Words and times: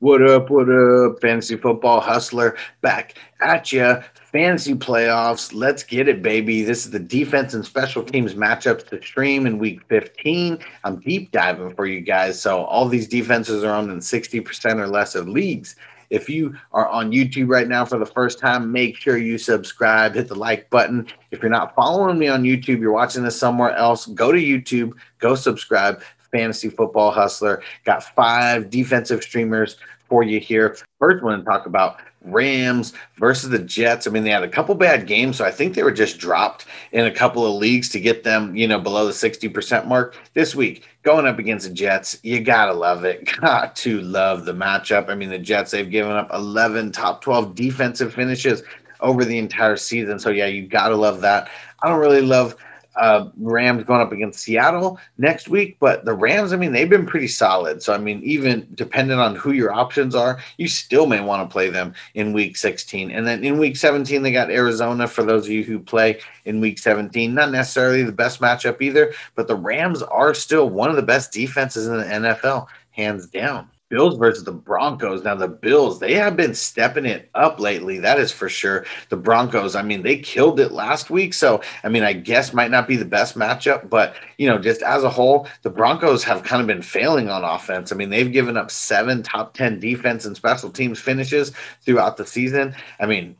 What 0.00 0.28
up, 0.28 0.50
what 0.50 0.68
up, 0.68 1.20
fantasy 1.20 1.56
football 1.56 2.00
hustler? 2.00 2.56
Back 2.80 3.16
at 3.40 3.72
ya. 3.72 4.02
Fantasy 4.32 4.74
playoffs. 4.74 5.54
Let's 5.54 5.84
get 5.84 6.08
it, 6.08 6.20
baby. 6.20 6.64
This 6.64 6.84
is 6.84 6.90
the 6.90 6.98
defense 6.98 7.54
and 7.54 7.64
special 7.64 8.02
teams 8.02 8.34
matchups 8.34 8.88
to 8.88 9.00
stream 9.00 9.46
in 9.46 9.56
week 9.56 9.82
15. 9.88 10.58
I'm 10.82 10.98
deep 10.98 11.30
diving 11.30 11.76
for 11.76 11.86
you 11.86 12.00
guys. 12.00 12.42
So, 12.42 12.64
all 12.64 12.88
these 12.88 13.06
defenses 13.06 13.62
are 13.62 13.72
on 13.72 13.88
in 13.88 13.98
60% 13.98 14.80
or 14.80 14.88
less 14.88 15.14
of 15.14 15.28
leagues. 15.28 15.76
If 16.10 16.28
you 16.28 16.54
are 16.72 16.88
on 16.88 17.12
YouTube 17.12 17.48
right 17.48 17.68
now 17.68 17.84
for 17.84 17.98
the 17.98 18.06
first 18.06 18.38
time, 18.38 18.72
make 18.72 18.96
sure 18.96 19.16
you 19.16 19.38
subscribe, 19.38 20.14
hit 20.14 20.28
the 20.28 20.34
like 20.34 20.68
button. 20.70 21.06
If 21.30 21.40
you're 21.40 21.50
not 21.50 21.74
following 21.74 22.18
me 22.18 22.28
on 22.28 22.42
YouTube, 22.42 22.80
you're 22.80 22.92
watching 22.92 23.22
this 23.22 23.38
somewhere 23.38 23.74
else, 23.74 24.06
go 24.06 24.32
to 24.32 24.38
YouTube, 24.38 24.92
go 25.18 25.34
subscribe. 25.34 26.02
Fantasy 26.34 26.68
Football 26.68 27.12
Hustler 27.12 27.62
got 27.84 28.02
five 28.02 28.68
defensive 28.68 29.22
streamers 29.22 29.76
for 30.08 30.24
you 30.24 30.40
here. 30.40 30.76
First 30.98 31.22
one 31.22 31.38
to 31.38 31.44
talk 31.44 31.66
about 31.66 32.00
Rams 32.22 32.92
versus 33.18 33.50
the 33.50 33.60
Jets. 33.60 34.08
I 34.08 34.10
mean, 34.10 34.24
they 34.24 34.30
had 34.30 34.42
a 34.42 34.48
couple 34.48 34.74
bad 34.74 35.06
games, 35.06 35.36
so 35.36 35.44
I 35.44 35.52
think 35.52 35.74
they 35.74 35.84
were 35.84 35.92
just 35.92 36.18
dropped 36.18 36.66
in 36.90 37.06
a 37.06 37.10
couple 37.10 37.46
of 37.46 37.54
leagues 37.54 37.88
to 37.90 38.00
get 38.00 38.24
them, 38.24 38.56
you 38.56 38.66
know, 38.66 38.80
below 38.80 39.06
the 39.06 39.12
60% 39.12 39.86
mark 39.86 40.16
this 40.34 40.56
week. 40.56 40.88
Going 41.04 41.24
up 41.26 41.38
against 41.38 41.68
the 41.68 41.72
Jets, 41.72 42.18
you 42.24 42.40
gotta 42.40 42.72
love 42.72 43.04
it. 43.04 43.30
Got 43.40 43.76
to 43.76 44.00
love 44.00 44.44
the 44.44 44.54
matchup. 44.54 45.08
I 45.08 45.14
mean, 45.14 45.30
the 45.30 45.38
Jets, 45.38 45.70
they've 45.70 45.88
given 45.88 46.12
up 46.12 46.30
11 46.32 46.90
top 46.90 47.20
12 47.20 47.54
defensive 47.54 48.12
finishes 48.12 48.64
over 49.00 49.24
the 49.24 49.38
entire 49.38 49.76
season. 49.76 50.18
So, 50.18 50.30
yeah, 50.30 50.46
you 50.46 50.66
gotta 50.66 50.96
love 50.96 51.20
that. 51.20 51.48
I 51.82 51.88
don't 51.88 52.00
really 52.00 52.22
love 52.22 52.56
uh, 52.96 53.28
Rams 53.38 53.84
going 53.84 54.00
up 54.00 54.12
against 54.12 54.40
Seattle 54.40 54.98
next 55.18 55.48
week. 55.48 55.76
But 55.80 56.04
the 56.04 56.14
Rams, 56.14 56.52
I 56.52 56.56
mean, 56.56 56.72
they've 56.72 56.88
been 56.88 57.06
pretty 57.06 57.28
solid. 57.28 57.82
So, 57.82 57.92
I 57.92 57.98
mean, 57.98 58.22
even 58.22 58.68
depending 58.74 59.18
on 59.18 59.36
who 59.36 59.52
your 59.52 59.72
options 59.72 60.14
are, 60.14 60.40
you 60.58 60.68
still 60.68 61.06
may 61.06 61.20
want 61.20 61.48
to 61.48 61.52
play 61.52 61.70
them 61.70 61.94
in 62.14 62.32
week 62.32 62.56
16. 62.56 63.10
And 63.10 63.26
then 63.26 63.44
in 63.44 63.58
week 63.58 63.76
17, 63.76 64.22
they 64.22 64.32
got 64.32 64.50
Arizona 64.50 65.06
for 65.06 65.22
those 65.22 65.46
of 65.46 65.52
you 65.52 65.64
who 65.64 65.78
play 65.78 66.20
in 66.44 66.60
week 66.60 66.78
17. 66.78 67.34
Not 67.34 67.50
necessarily 67.50 68.02
the 68.02 68.12
best 68.12 68.40
matchup 68.40 68.80
either, 68.80 69.12
but 69.34 69.48
the 69.48 69.56
Rams 69.56 70.02
are 70.02 70.34
still 70.34 70.68
one 70.68 70.90
of 70.90 70.96
the 70.96 71.02
best 71.02 71.32
defenses 71.32 71.86
in 71.86 71.96
the 71.96 72.04
NFL, 72.04 72.66
hands 72.92 73.26
down. 73.26 73.68
Bills 73.94 74.16
versus 74.16 74.42
the 74.42 74.50
Broncos. 74.50 75.22
Now 75.22 75.36
the 75.36 75.46
Bills, 75.46 76.00
they 76.00 76.14
have 76.14 76.36
been 76.36 76.52
stepping 76.52 77.06
it 77.06 77.30
up 77.36 77.60
lately. 77.60 78.00
That 78.00 78.18
is 78.18 78.32
for 78.32 78.48
sure. 78.48 78.84
The 79.08 79.16
Broncos, 79.16 79.76
I 79.76 79.82
mean, 79.82 80.02
they 80.02 80.18
killed 80.18 80.58
it 80.58 80.72
last 80.72 81.10
week. 81.10 81.32
So, 81.32 81.62
I 81.84 81.88
mean, 81.88 82.02
I 82.02 82.12
guess 82.12 82.52
might 82.52 82.72
not 82.72 82.88
be 82.88 82.96
the 82.96 83.04
best 83.04 83.38
matchup, 83.38 83.88
but 83.88 84.16
you 84.36 84.48
know, 84.48 84.58
just 84.58 84.82
as 84.82 85.04
a 85.04 85.10
whole, 85.10 85.46
the 85.62 85.70
Broncos 85.70 86.24
have 86.24 86.42
kind 86.42 86.60
of 86.60 86.66
been 86.66 86.82
failing 86.82 87.30
on 87.30 87.44
offense. 87.44 87.92
I 87.92 87.94
mean, 87.94 88.10
they've 88.10 88.32
given 88.32 88.56
up 88.56 88.72
seven 88.72 89.22
top 89.22 89.54
10 89.54 89.78
defense 89.78 90.24
and 90.24 90.34
special 90.34 90.70
teams 90.70 90.98
finishes 90.98 91.52
throughout 91.82 92.16
the 92.16 92.26
season. 92.26 92.74
I 92.98 93.06
mean, 93.06 93.36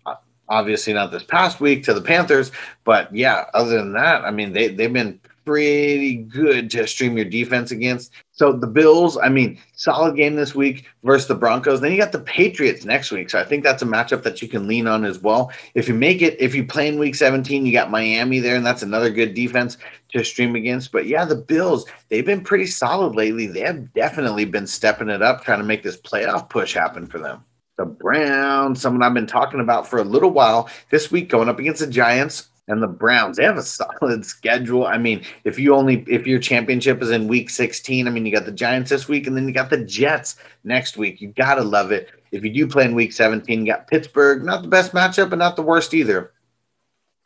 obviously 0.48 0.92
not 0.92 1.10
this 1.10 1.24
past 1.24 1.60
week 1.60 1.82
to 1.82 1.94
the 1.94 2.00
Panthers, 2.00 2.52
but 2.84 3.12
yeah, 3.12 3.46
other 3.54 3.76
than 3.76 3.94
that, 3.94 4.24
I 4.24 4.30
mean, 4.30 4.52
they, 4.52 4.68
they've 4.68 4.92
been 4.92 5.18
pretty 5.44 6.16
good 6.16 6.70
to 6.70 6.86
stream 6.86 7.16
your 7.16 7.26
defense 7.26 7.70
against. 7.70 8.12
So 8.32 8.52
the 8.52 8.66
Bills, 8.66 9.16
I 9.16 9.28
mean, 9.28 9.58
solid 9.74 10.16
game 10.16 10.34
this 10.34 10.54
week 10.54 10.86
versus 11.02 11.28
the 11.28 11.34
Broncos. 11.34 11.80
Then 11.80 11.92
you 11.92 11.98
got 11.98 12.12
the 12.12 12.20
Patriots 12.20 12.84
next 12.84 13.10
week. 13.10 13.30
So 13.30 13.38
I 13.38 13.44
think 13.44 13.62
that's 13.62 13.82
a 13.82 13.86
matchup 13.86 14.22
that 14.24 14.42
you 14.42 14.48
can 14.48 14.66
lean 14.66 14.86
on 14.86 15.04
as 15.04 15.20
well. 15.20 15.52
If 15.74 15.88
you 15.88 15.94
make 15.94 16.22
it, 16.22 16.40
if 16.40 16.54
you 16.54 16.64
play 16.64 16.88
in 16.88 16.98
week 16.98 17.14
17, 17.14 17.64
you 17.64 17.72
got 17.72 17.90
Miami 17.90 18.40
there, 18.40 18.56
and 18.56 18.66
that's 18.66 18.82
another 18.82 19.10
good 19.10 19.34
defense 19.34 19.76
to 20.12 20.24
stream 20.24 20.56
against. 20.56 20.92
But 20.92 21.06
yeah, 21.06 21.24
the 21.24 21.36
Bills, 21.36 21.86
they've 22.08 22.26
been 22.26 22.42
pretty 22.42 22.66
solid 22.66 23.14
lately. 23.14 23.46
They 23.46 23.60
have 23.60 23.92
definitely 23.94 24.46
been 24.46 24.66
stepping 24.66 25.08
it 25.08 25.22
up, 25.22 25.44
trying 25.44 25.58
to 25.58 25.64
make 25.64 25.82
this 25.82 26.00
playoff 26.00 26.48
push 26.48 26.74
happen 26.74 27.06
for 27.06 27.18
them. 27.18 27.44
The 27.76 27.86
Browns, 27.86 28.80
someone 28.80 29.02
I've 29.02 29.14
been 29.14 29.26
talking 29.26 29.60
about 29.60 29.88
for 29.88 29.98
a 29.98 30.04
little 30.04 30.30
while 30.30 30.68
this 30.90 31.10
week, 31.10 31.28
going 31.28 31.48
up 31.48 31.58
against 31.58 31.80
the 31.80 31.88
Giants 31.88 32.48
and 32.68 32.82
the 32.82 32.88
Browns. 32.88 33.36
They 33.36 33.44
have 33.44 33.58
a 33.58 33.62
solid 33.62 34.24
schedule. 34.26 34.86
I 34.86 34.98
mean, 34.98 35.22
if 35.44 35.58
you 35.58 35.74
only 35.74 36.04
if 36.08 36.26
your 36.26 36.38
championship 36.38 37.02
is 37.02 37.10
in 37.10 37.28
week 37.28 37.50
16, 37.50 38.06
I 38.06 38.10
mean, 38.10 38.24
you 38.24 38.32
got 38.32 38.46
the 38.46 38.52
Giants 38.52 38.90
this 38.90 39.08
week 39.08 39.26
and 39.26 39.36
then 39.36 39.46
you 39.46 39.54
got 39.54 39.70
the 39.70 39.84
Jets 39.84 40.36
next 40.64 40.96
week. 40.96 41.20
You 41.20 41.28
got 41.28 41.56
to 41.56 41.62
love 41.62 41.92
it. 41.92 42.10
If 42.32 42.44
you 42.44 42.52
do 42.52 42.66
play 42.66 42.84
in 42.84 42.94
week 42.94 43.12
17, 43.12 43.60
you 43.60 43.72
got 43.72 43.86
Pittsburgh, 43.86 44.44
not 44.44 44.62
the 44.62 44.68
best 44.68 44.92
matchup, 44.92 45.30
but 45.30 45.38
not 45.38 45.56
the 45.56 45.62
worst 45.62 45.94
either. 45.94 46.32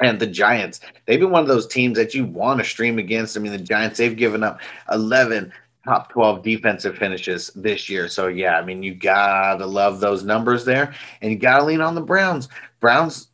And 0.00 0.20
the 0.20 0.26
Giants, 0.26 0.80
they've 1.06 1.18
been 1.18 1.30
one 1.30 1.42
of 1.42 1.48
those 1.48 1.66
teams 1.66 1.98
that 1.98 2.14
you 2.14 2.24
want 2.24 2.60
to 2.60 2.64
stream 2.64 2.98
against. 2.98 3.36
I 3.36 3.40
mean, 3.40 3.50
the 3.50 3.58
Giants, 3.58 3.98
they've 3.98 4.16
given 4.16 4.44
up 4.44 4.60
11 4.92 5.52
top 5.84 6.10
12 6.12 6.42
defensive 6.42 6.96
finishes 6.96 7.50
this 7.56 7.88
year. 7.88 8.06
So, 8.08 8.28
yeah, 8.28 8.58
I 8.58 8.64
mean, 8.64 8.82
you 8.82 8.94
got 8.94 9.56
to 9.56 9.66
love 9.66 9.98
those 9.98 10.22
numbers 10.22 10.64
there 10.64 10.94
and 11.20 11.32
you 11.32 11.38
got 11.38 11.58
to 11.58 11.64
lean 11.64 11.80
on 11.80 11.94
the 11.94 12.00
Browns. 12.00 12.48
Browns, 12.78 13.28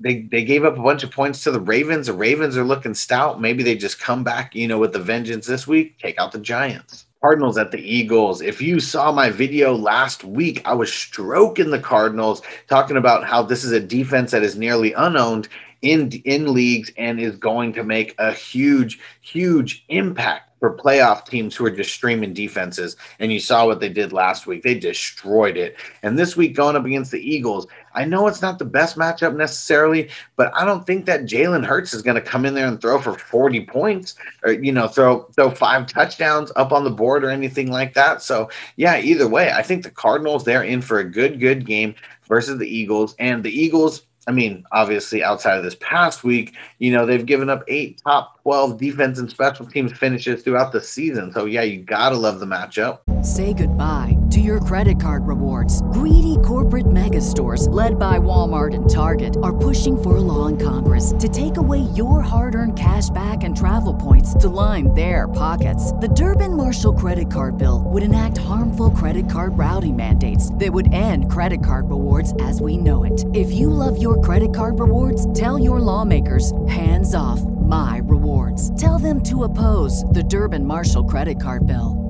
they 0.00 0.22
they 0.22 0.44
gave 0.44 0.64
up 0.64 0.78
a 0.78 0.82
bunch 0.82 1.02
of 1.02 1.10
points 1.10 1.42
to 1.44 1.50
the 1.50 1.60
Ravens. 1.60 2.06
The 2.06 2.12
Ravens 2.12 2.56
are 2.56 2.64
looking 2.64 2.94
stout. 2.94 3.40
Maybe 3.40 3.62
they 3.62 3.76
just 3.76 4.00
come 4.00 4.24
back, 4.24 4.54
you 4.54 4.68
know, 4.68 4.78
with 4.78 4.92
the 4.92 4.98
vengeance 4.98 5.46
this 5.46 5.66
week, 5.66 5.98
take 5.98 6.18
out 6.18 6.32
the 6.32 6.38
Giants. 6.38 7.06
Cardinals 7.20 7.58
at 7.58 7.72
the 7.72 7.80
Eagles. 7.80 8.40
If 8.40 8.62
you 8.62 8.78
saw 8.78 9.10
my 9.10 9.28
video 9.28 9.74
last 9.74 10.22
week, 10.22 10.62
I 10.64 10.74
was 10.74 10.92
stroking 10.92 11.70
the 11.70 11.80
Cardinals, 11.80 12.42
talking 12.68 12.96
about 12.96 13.24
how 13.24 13.42
this 13.42 13.64
is 13.64 13.72
a 13.72 13.80
defense 13.80 14.30
that 14.30 14.44
is 14.44 14.56
nearly 14.56 14.92
unowned 14.92 15.48
in 15.82 16.10
in 16.24 16.52
leagues 16.52 16.92
and 16.96 17.20
is 17.20 17.36
going 17.36 17.72
to 17.72 17.84
make 17.84 18.14
a 18.18 18.32
huge, 18.32 19.00
huge 19.20 19.84
impact 19.88 20.47
for 20.60 20.76
playoff 20.76 21.24
teams 21.24 21.54
who 21.54 21.64
are 21.66 21.70
just 21.70 21.92
streaming 21.92 22.32
defenses. 22.32 22.96
And 23.18 23.32
you 23.32 23.40
saw 23.40 23.66
what 23.66 23.80
they 23.80 23.88
did 23.88 24.12
last 24.12 24.46
week. 24.46 24.62
They 24.62 24.78
destroyed 24.78 25.56
it. 25.56 25.76
And 26.02 26.18
this 26.18 26.36
week, 26.36 26.54
going 26.54 26.76
up 26.76 26.84
against 26.84 27.10
the 27.10 27.20
Eagles, 27.20 27.66
I 27.94 28.04
know 28.04 28.26
it's 28.26 28.42
not 28.42 28.58
the 28.58 28.64
best 28.64 28.96
matchup 28.96 29.36
necessarily, 29.36 30.10
but 30.36 30.52
I 30.54 30.64
don't 30.64 30.86
think 30.86 31.06
that 31.06 31.24
Jalen 31.24 31.64
Hurts 31.64 31.94
is 31.94 32.02
going 32.02 32.14
to 32.16 32.20
come 32.20 32.44
in 32.44 32.54
there 32.54 32.66
and 32.66 32.80
throw 32.80 33.00
for 33.00 33.14
40 33.14 33.66
points 33.66 34.14
or, 34.44 34.52
you 34.52 34.72
know, 34.72 34.88
throw, 34.88 35.22
throw 35.34 35.50
five 35.50 35.86
touchdowns 35.86 36.52
up 36.56 36.72
on 36.72 36.84
the 36.84 36.90
board 36.90 37.24
or 37.24 37.30
anything 37.30 37.70
like 37.70 37.94
that. 37.94 38.22
So, 38.22 38.50
yeah, 38.76 38.98
either 38.98 39.28
way, 39.28 39.50
I 39.50 39.62
think 39.62 39.82
the 39.82 39.90
Cardinals, 39.90 40.44
they're 40.44 40.62
in 40.62 40.82
for 40.82 40.98
a 40.98 41.04
good, 41.04 41.40
good 41.40 41.66
game 41.66 41.94
versus 42.28 42.58
the 42.58 42.68
Eagles. 42.68 43.16
And 43.18 43.42
the 43.42 43.50
Eagles, 43.50 44.02
I 44.28 44.30
mean, 44.30 44.64
obviously, 44.72 45.24
outside 45.24 45.56
of 45.56 45.64
this 45.64 45.76
past 45.80 46.22
week, 46.22 46.54
you 46.78 46.92
know, 46.92 47.06
they've 47.06 47.24
given 47.24 47.48
up 47.48 47.64
eight 47.66 48.02
top 48.04 48.42
12 48.42 48.78
defense 48.78 49.18
and 49.18 49.30
special 49.30 49.64
teams 49.64 49.90
finishes 49.92 50.42
throughout 50.42 50.70
the 50.70 50.82
season. 50.82 51.32
So, 51.32 51.46
yeah, 51.46 51.62
you 51.62 51.82
got 51.82 52.10
to 52.10 52.16
love 52.16 52.38
the 52.38 52.46
matchup. 52.46 52.98
Say 53.24 53.54
goodbye 53.54 54.16
to 54.30 54.40
your 54.40 54.60
credit 54.60 55.00
card 55.00 55.26
rewards. 55.26 55.82
Greedy 55.90 56.36
corporate 56.44 56.90
mega 56.90 57.20
stores, 57.20 57.66
led 57.68 57.98
by 57.98 58.18
Walmart 58.18 58.74
and 58.74 58.88
Target, 58.88 59.36
are 59.42 59.56
pushing 59.56 60.00
for 60.00 60.16
a 60.16 60.20
law 60.20 60.46
in 60.46 60.58
Congress 60.58 61.14
to 61.18 61.28
take 61.28 61.56
away 61.56 61.80
your 61.94 62.20
hard 62.20 62.54
earned 62.54 62.78
cash 62.78 63.08
back 63.10 63.44
and 63.44 63.56
travel 63.56 63.94
points 63.94 64.34
to 64.34 64.48
line 64.48 64.92
their 64.94 65.26
pockets. 65.26 65.92
The 65.92 66.08
Durbin 66.08 66.56
Marshall 66.56 66.92
credit 66.92 67.32
card 67.32 67.56
bill 67.58 67.82
would 67.86 68.02
enact 68.02 68.38
harmful 68.38 68.90
credit 68.90 69.28
card 69.28 69.56
routing 69.56 69.96
mandates 69.96 70.52
that 70.54 70.72
would 70.72 70.92
end 70.92 71.30
credit 71.30 71.64
card 71.64 71.90
rewards 71.90 72.34
as 72.42 72.60
we 72.60 72.76
know 72.76 73.04
it. 73.04 73.24
If 73.34 73.50
you 73.50 73.70
love 73.70 74.00
your 74.00 74.17
credit 74.22 74.54
card 74.54 74.78
rewards, 74.80 75.32
tell 75.32 75.58
your 75.58 75.80
lawmakers 75.80 76.52
hands 76.66 77.14
off 77.14 77.40
my 77.42 78.00
rewards. 78.04 78.74
Tell 78.80 78.98
them 78.98 79.22
to 79.24 79.44
oppose 79.44 80.04
the 80.04 80.22
Durbin 80.22 80.64
Marshall 80.64 81.04
credit 81.04 81.40
card 81.40 81.66
bill. 81.66 82.08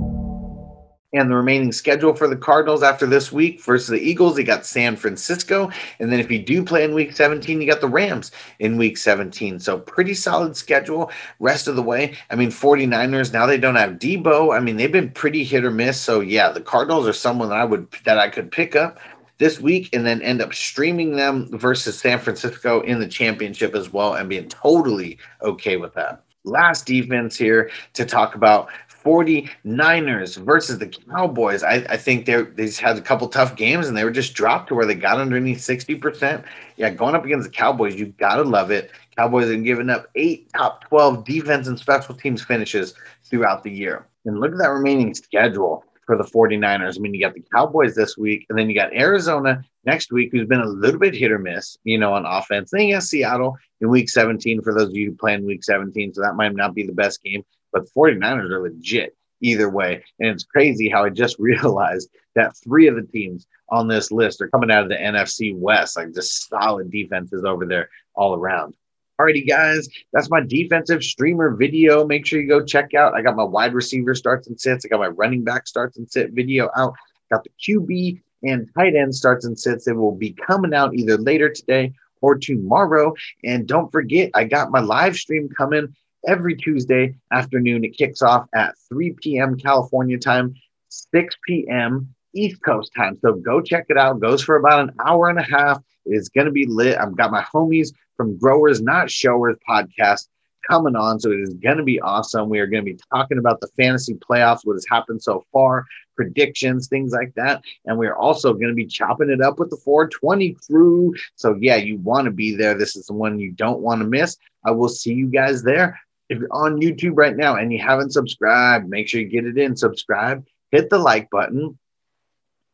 And 1.14 1.30
the 1.30 1.36
remaining 1.36 1.72
schedule 1.72 2.14
for 2.14 2.28
the 2.28 2.36
Cardinals 2.36 2.82
after 2.82 3.06
this 3.06 3.32
week 3.32 3.62
versus 3.62 3.88
the 3.88 3.98
Eagles, 3.98 4.36
they 4.36 4.44
got 4.44 4.66
San 4.66 4.94
Francisco. 4.94 5.70
And 6.00 6.12
then 6.12 6.20
if 6.20 6.30
you 6.30 6.38
do 6.38 6.62
play 6.62 6.84
in 6.84 6.92
week 6.92 7.16
17, 7.16 7.62
you 7.62 7.66
got 7.66 7.80
the 7.80 7.88
Rams 7.88 8.30
in 8.58 8.76
week 8.76 8.98
17. 8.98 9.58
So 9.58 9.78
pretty 9.78 10.12
solid 10.12 10.54
schedule 10.54 11.10
rest 11.40 11.66
of 11.66 11.76
the 11.76 11.82
way. 11.82 12.14
I 12.28 12.36
mean, 12.36 12.50
49ers, 12.50 13.32
now 13.32 13.46
they 13.46 13.56
don't 13.56 13.76
have 13.76 13.92
Deebo. 13.92 14.54
I 14.54 14.60
mean, 14.60 14.76
they've 14.76 14.92
been 14.92 15.10
pretty 15.10 15.44
hit 15.44 15.64
or 15.64 15.70
miss. 15.70 15.98
So 15.98 16.20
yeah, 16.20 16.50
the 16.50 16.60
Cardinals 16.60 17.08
are 17.08 17.14
someone 17.14 17.48
that 17.48 17.58
I 17.58 17.64
would 17.64 17.90
that 18.04 18.18
I 18.18 18.28
could 18.28 18.52
pick 18.52 18.76
up 18.76 18.98
this 19.38 19.60
week 19.60 19.88
and 19.92 20.04
then 20.04 20.20
end 20.22 20.42
up 20.42 20.52
streaming 20.52 21.16
them 21.16 21.48
versus 21.58 21.98
San 21.98 22.18
Francisco 22.18 22.80
in 22.82 22.98
the 22.98 23.08
championship 23.08 23.74
as 23.74 23.92
well 23.92 24.14
and 24.14 24.28
being 24.28 24.48
totally 24.48 25.18
okay 25.42 25.76
with 25.76 25.94
that. 25.94 26.24
Last 26.44 26.86
defense 26.86 27.36
here 27.36 27.70
to 27.94 28.04
talk 28.04 28.34
about 28.34 28.68
49ers 29.04 30.36
versus 30.38 30.78
the 30.78 30.88
Cowboys. 30.88 31.62
I, 31.62 31.76
I 31.88 31.96
think 31.96 32.26
they 32.26 32.42
they 32.42 32.70
had 32.70 32.96
a 32.96 33.00
couple 33.00 33.28
tough 33.28 33.54
games 33.56 33.88
and 33.88 33.96
they 33.96 34.04
were 34.04 34.10
just 34.10 34.34
dropped 34.34 34.68
to 34.68 34.74
where 34.74 34.86
they 34.86 34.94
got 34.94 35.20
underneath 35.20 35.58
60%. 35.58 36.44
Yeah, 36.76 36.90
going 36.90 37.14
up 37.14 37.24
against 37.24 37.48
the 37.48 37.54
Cowboys, 37.54 37.94
you 37.94 38.06
got 38.06 38.36
to 38.36 38.42
love 38.42 38.70
it. 38.70 38.90
Cowboys 39.16 39.50
have 39.50 39.64
given 39.64 39.88
up 39.90 40.08
eight 40.14 40.50
top 40.52 40.84
12 40.88 41.24
defense 41.24 41.68
and 41.68 41.78
special 41.78 42.14
teams 42.14 42.42
finishes 42.42 42.94
throughout 43.24 43.62
the 43.62 43.70
year. 43.70 44.06
And 44.24 44.40
look 44.40 44.52
at 44.52 44.58
that 44.58 44.70
remaining 44.70 45.14
schedule 45.14 45.84
for 46.08 46.16
the 46.16 46.24
49ers. 46.24 46.96
I 46.96 47.00
mean, 47.00 47.12
you 47.12 47.20
got 47.20 47.34
the 47.34 47.44
Cowboys 47.54 47.94
this 47.94 48.16
week, 48.16 48.46
and 48.48 48.58
then 48.58 48.70
you 48.70 48.74
got 48.74 48.94
Arizona 48.94 49.62
next 49.84 50.10
week, 50.10 50.30
who's 50.32 50.48
been 50.48 50.62
a 50.62 50.66
little 50.66 50.98
bit 50.98 51.14
hit 51.14 51.30
or 51.30 51.38
miss, 51.38 51.76
you 51.84 51.98
know, 51.98 52.14
on 52.14 52.24
offense. 52.24 52.70
Then 52.70 52.86
you 52.86 52.94
got 52.94 53.02
Seattle 53.02 53.58
in 53.82 53.90
week 53.90 54.08
17 54.08 54.62
for 54.62 54.72
those 54.72 54.88
of 54.88 54.96
you 54.96 55.10
who 55.10 55.16
play 55.16 55.34
in 55.34 55.44
week 55.44 55.62
17. 55.62 56.14
So 56.14 56.22
that 56.22 56.34
might 56.34 56.56
not 56.56 56.74
be 56.74 56.86
the 56.86 56.94
best 56.94 57.22
game. 57.22 57.44
But 57.74 57.84
the 57.84 57.90
49ers 57.90 58.50
are 58.50 58.62
legit 58.62 59.14
either 59.42 59.68
way. 59.68 60.02
And 60.18 60.30
it's 60.30 60.44
crazy 60.44 60.88
how 60.88 61.04
I 61.04 61.10
just 61.10 61.36
realized 61.38 62.08
that 62.34 62.56
three 62.56 62.86
of 62.86 62.96
the 62.96 63.02
teams 63.02 63.46
on 63.68 63.86
this 63.86 64.10
list 64.10 64.40
are 64.40 64.48
coming 64.48 64.70
out 64.70 64.84
of 64.84 64.88
the 64.88 64.96
NFC 64.96 65.54
West, 65.54 65.98
like 65.98 66.14
just 66.14 66.48
solid 66.48 66.90
defenses 66.90 67.44
over 67.44 67.66
there 67.66 67.90
all 68.14 68.34
around. 68.34 68.72
Alrighty, 69.20 69.48
guys, 69.48 69.88
that's 70.12 70.30
my 70.30 70.40
defensive 70.40 71.02
streamer 71.02 71.50
video. 71.56 72.06
Make 72.06 72.24
sure 72.24 72.40
you 72.40 72.46
go 72.46 72.64
check 72.64 72.94
out. 72.94 73.14
I 73.14 73.22
got 73.22 73.34
my 73.34 73.42
wide 73.42 73.74
receiver 73.74 74.14
starts 74.14 74.46
and 74.46 74.60
sits. 74.60 74.84
I 74.84 74.88
got 74.88 75.00
my 75.00 75.08
running 75.08 75.42
back 75.42 75.66
starts 75.66 75.98
and 75.98 76.08
sit 76.08 76.30
video 76.30 76.70
out. 76.76 76.94
Got 77.28 77.42
the 77.42 77.50
QB 77.60 78.20
and 78.44 78.70
tight 78.76 78.94
end 78.94 79.12
starts 79.12 79.44
and 79.44 79.58
sits. 79.58 79.88
It 79.88 79.96
will 79.96 80.14
be 80.14 80.36
coming 80.46 80.72
out 80.72 80.94
either 80.94 81.16
later 81.16 81.48
today 81.48 81.92
or 82.20 82.36
tomorrow. 82.36 83.12
And 83.42 83.66
don't 83.66 83.90
forget, 83.90 84.30
I 84.34 84.44
got 84.44 84.70
my 84.70 84.78
live 84.78 85.16
stream 85.16 85.48
coming 85.48 85.96
every 86.28 86.54
Tuesday 86.54 87.16
afternoon. 87.32 87.84
It 87.84 87.96
kicks 87.96 88.22
off 88.22 88.46
at 88.54 88.76
3 88.88 89.16
p.m. 89.20 89.56
California 89.56 90.18
time, 90.18 90.54
6 90.90 91.34
p.m. 91.44 92.14
East 92.34 92.62
Coast 92.62 92.92
time. 92.96 93.18
So 93.20 93.32
go 93.32 93.60
check 93.62 93.86
it 93.88 93.98
out. 93.98 94.20
Goes 94.20 94.44
for 94.44 94.54
about 94.54 94.78
an 94.78 94.92
hour 95.04 95.28
and 95.28 95.40
a 95.40 95.42
half. 95.42 95.82
It's 96.06 96.28
going 96.28 96.46
to 96.46 96.52
be 96.52 96.66
lit. 96.66 96.98
I've 96.98 97.16
got 97.16 97.32
my 97.32 97.42
homies 97.42 97.88
from 98.18 98.36
Growers 98.36 98.82
Not 98.82 99.10
Showers 99.10 99.56
podcast 99.66 100.26
coming 100.68 100.96
on. 100.96 101.18
So 101.18 101.30
it 101.30 101.40
is 101.40 101.54
going 101.54 101.78
to 101.78 101.82
be 101.82 102.00
awesome. 102.00 102.50
We 102.50 102.58
are 102.58 102.66
going 102.66 102.84
to 102.84 102.92
be 102.92 103.00
talking 103.14 103.38
about 103.38 103.60
the 103.60 103.68
fantasy 103.76 104.14
playoffs, 104.14 104.60
what 104.64 104.74
has 104.74 104.84
happened 104.90 105.22
so 105.22 105.46
far, 105.52 105.86
predictions, 106.16 106.88
things 106.88 107.12
like 107.12 107.32
that. 107.36 107.62
And 107.86 107.96
we're 107.96 108.16
also 108.16 108.52
going 108.52 108.68
to 108.68 108.74
be 108.74 108.84
chopping 108.84 109.30
it 109.30 109.40
up 109.40 109.58
with 109.58 109.70
the 109.70 109.78
420 109.78 110.56
crew. 110.68 111.14
So, 111.36 111.56
yeah, 111.60 111.76
you 111.76 111.96
want 111.98 112.26
to 112.26 112.30
be 112.30 112.54
there. 112.54 112.74
This 112.74 112.96
is 112.96 113.06
the 113.06 113.14
one 113.14 113.38
you 113.38 113.52
don't 113.52 113.80
want 113.80 114.02
to 114.02 114.06
miss. 114.06 114.36
I 114.64 114.72
will 114.72 114.88
see 114.88 115.14
you 115.14 115.28
guys 115.28 115.62
there. 115.62 115.98
If 116.28 116.38
you're 116.38 116.52
on 116.52 116.80
YouTube 116.80 117.16
right 117.16 117.36
now 117.36 117.56
and 117.56 117.72
you 117.72 117.78
haven't 117.78 118.12
subscribed, 118.12 118.88
make 118.88 119.08
sure 119.08 119.20
you 119.20 119.28
get 119.28 119.46
it 119.46 119.56
in, 119.56 119.76
subscribe, 119.76 120.44
hit 120.70 120.90
the 120.90 120.98
like 120.98 121.30
button, 121.30 121.78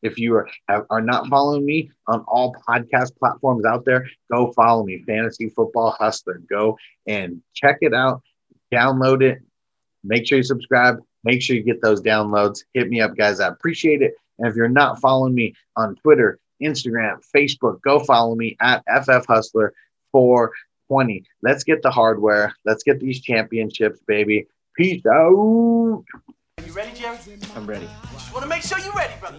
if 0.04 0.18
you 0.18 0.36
are, 0.36 0.48
are 0.90 1.00
not 1.00 1.26
following 1.28 1.64
me 1.64 1.90
on 2.06 2.20
all 2.28 2.54
podcast 2.68 3.16
platforms 3.16 3.64
out 3.64 3.84
there, 3.84 4.06
go 4.30 4.52
follow 4.52 4.84
me, 4.84 5.02
Fantasy 5.06 5.48
Football 5.48 5.96
Hustler. 5.98 6.42
Go 6.48 6.78
and 7.06 7.40
check 7.54 7.78
it 7.80 7.94
out, 7.94 8.22
download 8.72 9.22
it, 9.22 9.42
make 10.04 10.26
sure 10.26 10.38
you 10.38 10.44
subscribe, 10.44 10.98
make 11.24 11.40
sure 11.40 11.56
you 11.56 11.62
get 11.62 11.80
those 11.80 12.02
downloads. 12.02 12.60
Hit 12.74 12.88
me 12.88 13.00
up, 13.00 13.16
guys. 13.16 13.40
I 13.40 13.48
appreciate 13.48 14.02
it. 14.02 14.14
And 14.38 14.46
if 14.46 14.54
you're 14.54 14.68
not 14.68 15.00
following 15.00 15.34
me 15.34 15.54
on 15.76 15.96
Twitter, 15.96 16.38
Instagram, 16.62 17.24
Facebook, 17.34 17.80
go 17.82 17.98
follow 18.00 18.34
me 18.34 18.56
at 18.60 18.84
FF 19.02 19.26
Hustler 19.26 19.72
420. 20.12 21.24
Let's 21.42 21.64
get 21.64 21.82
the 21.82 21.90
hardware. 21.90 22.54
Let's 22.66 22.82
get 22.82 23.00
these 23.00 23.22
championships, 23.22 24.00
baby. 24.06 24.46
Peace 24.76 25.04
out. 25.06 26.04
Are 26.58 26.64
you 26.66 26.72
ready, 26.72 26.92
Jerry? 26.92 27.18
I'm 27.56 27.66
ready. 27.66 27.88
Just 28.12 28.32
want 28.32 28.42
to 28.42 28.48
make 28.48 28.62
sure 28.62 28.78
you're 28.80 28.92
ready, 28.92 29.14
brother. 29.20 29.38